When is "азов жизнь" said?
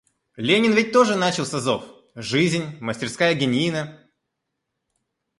1.53-2.75